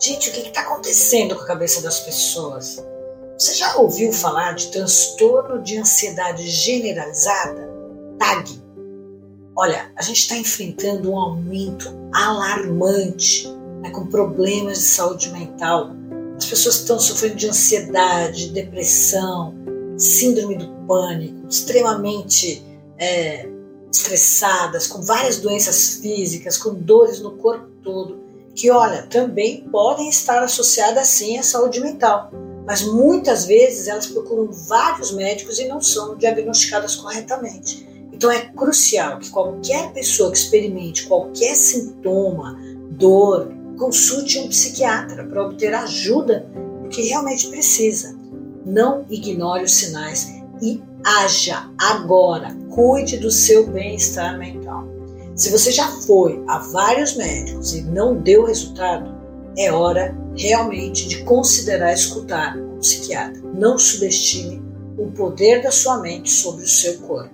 Gente, 0.00 0.30
o 0.30 0.32
que 0.32 0.40
está 0.40 0.60
acontecendo 0.60 1.34
com 1.34 1.42
a 1.42 1.46
cabeça 1.46 1.82
das 1.82 1.98
pessoas? 1.98 2.84
Você 3.36 3.54
já 3.54 3.76
ouviu 3.78 4.12
falar 4.12 4.52
de 4.52 4.68
transtorno 4.68 5.60
de 5.60 5.76
ansiedade 5.76 6.48
generalizada? 6.48 7.68
TAG. 8.16 8.62
Olha, 9.56 9.90
a 9.96 10.02
gente 10.02 10.18
está 10.20 10.36
enfrentando 10.36 11.10
um 11.10 11.18
aumento 11.18 11.92
alarmante 12.12 13.48
né, 13.82 13.90
com 13.90 14.06
problemas 14.06 14.78
de 14.78 14.84
saúde 14.84 15.32
mental. 15.32 15.90
As 16.36 16.46
pessoas 16.46 16.76
estão 16.76 17.00
sofrendo 17.00 17.34
de 17.34 17.48
ansiedade, 17.48 18.50
depressão, 18.50 19.52
síndrome 19.96 20.58
do 20.58 20.68
pânico, 20.86 21.48
extremamente 21.48 22.64
é, 22.96 23.48
estressadas, 23.92 24.86
com 24.86 25.02
várias 25.02 25.38
doenças 25.38 25.96
físicas, 25.96 26.56
com 26.56 26.72
dores 26.74 27.18
no 27.18 27.32
corpo 27.32 27.66
todo, 27.82 28.27
que, 28.58 28.72
olha, 28.72 29.04
também 29.04 29.60
podem 29.70 30.08
estar 30.08 30.42
associadas 30.42 31.06
sim 31.06 31.38
à 31.38 31.44
saúde 31.44 31.80
mental. 31.80 32.32
Mas 32.66 32.82
muitas 32.82 33.44
vezes 33.44 33.86
elas 33.86 34.08
procuram 34.08 34.50
vários 34.50 35.12
médicos 35.12 35.60
e 35.60 35.68
não 35.68 35.80
são 35.80 36.16
diagnosticadas 36.16 36.96
corretamente. 36.96 37.88
Então 38.12 38.28
é 38.32 38.40
crucial 38.46 39.20
que 39.20 39.30
qualquer 39.30 39.92
pessoa 39.92 40.32
que 40.32 40.38
experimente 40.38 41.06
qualquer 41.06 41.54
sintoma, 41.54 42.58
dor, 42.90 43.54
consulte 43.78 44.40
um 44.40 44.48
psiquiatra 44.48 45.24
para 45.24 45.46
obter 45.46 45.72
ajuda 45.72 46.50
que 46.90 47.02
realmente 47.02 47.46
precisa. 47.46 48.18
Não 48.66 49.06
ignore 49.08 49.62
os 49.62 49.74
sinais 49.76 50.26
e 50.60 50.82
haja 51.04 51.70
agora. 51.78 52.56
Cuide 52.70 53.18
do 53.18 53.30
seu 53.30 53.68
bem-estar 53.68 54.36
mental. 54.36 54.97
Se 55.38 55.52
você 55.52 55.70
já 55.70 55.86
foi 56.02 56.42
a 56.48 56.58
vários 56.58 57.14
médicos 57.14 57.72
e 57.72 57.82
não 57.82 58.16
deu 58.20 58.44
resultado, 58.44 59.16
é 59.56 59.70
hora 59.70 60.12
realmente 60.36 61.06
de 61.06 61.22
considerar 61.22 61.92
escutar 61.92 62.56
um 62.56 62.80
psiquiatra. 62.80 63.40
Não 63.54 63.78
subestime 63.78 64.60
o 64.98 65.12
poder 65.12 65.62
da 65.62 65.70
sua 65.70 65.98
mente 65.98 66.28
sobre 66.28 66.64
o 66.64 66.68
seu 66.68 66.98
corpo. 67.02 67.30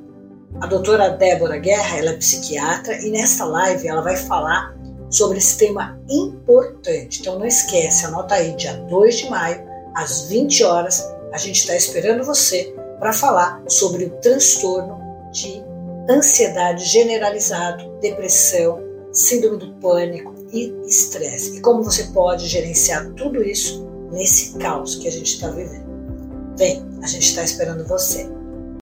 A 0.61 0.67
doutora 0.67 1.09
Débora 1.09 1.57
Guerra 1.57 1.97
ela 1.97 2.11
é 2.11 2.17
psiquiatra 2.19 3.01
e 3.01 3.11
nesta 3.11 3.47
live 3.47 3.89
ela 3.89 4.03
vai 4.03 4.19
falar 4.19 4.77
sobre 5.09 5.39
esse 5.39 5.57
tema 5.57 5.99
importante. 6.11 7.23
Então 7.23 7.39
não 7.39 7.47
esquece, 7.47 8.05
anota 8.05 8.35
aí, 8.35 8.55
dia 8.55 8.75
2 8.75 9.17
de 9.17 9.31
maio, 9.31 9.65
às 9.95 10.29
20 10.29 10.63
horas, 10.63 11.11
a 11.33 11.39
gente 11.39 11.57
está 11.57 11.75
esperando 11.75 12.23
você 12.23 12.75
para 12.99 13.15
falar 13.15 13.63
sobre 13.67 14.05
o 14.05 14.11
transtorno 14.21 15.01
de 15.33 15.65
ansiedade 16.09 16.85
generalizado, 16.85 17.99
depressão, 18.01 18.81
síndrome 19.13 19.59
do 19.59 19.75
pânico 19.75 20.35
e 20.53 20.73
estresse. 20.87 21.57
E 21.57 21.61
como 21.61 21.83
você 21.83 22.05
pode 22.05 22.47
gerenciar 22.47 23.11
tudo 23.15 23.43
isso 23.43 23.87
nesse 24.13 24.59
caos 24.59 24.97
que 24.97 25.09
a 25.09 25.13
gente 25.13 25.35
está 25.35 25.51
vivendo. 25.51 25.85
Vem, 26.57 26.85
a 27.03 27.07
gente 27.07 27.29
está 27.29 27.43
esperando 27.43 27.87
você. 27.87 28.29